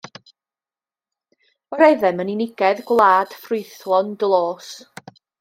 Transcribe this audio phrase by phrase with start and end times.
[1.75, 4.73] Yr oeddem yn unigedd gwlad ffrwythlon dlos.